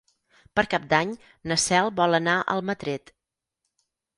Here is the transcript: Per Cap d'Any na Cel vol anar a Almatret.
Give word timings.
Per 0.59 0.63
Cap 0.71 0.87
d'Any 0.93 1.11
na 1.51 1.59
Cel 1.65 1.91
vol 2.01 2.21
anar 2.21 2.35
a 2.41 2.49
Almatret. 2.57 3.17